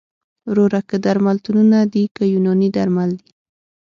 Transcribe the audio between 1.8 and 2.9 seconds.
دي که یوناني